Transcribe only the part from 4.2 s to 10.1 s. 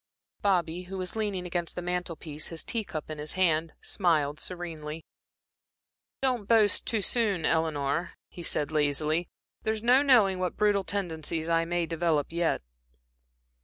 serenely. "Don't boast too soon, Eleanor," he said, lazily, "there's no